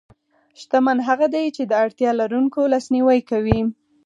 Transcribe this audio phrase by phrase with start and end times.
[0.59, 3.59] شتمن هغه دی چې د اړتیا لرونکو لاسنیوی کوي.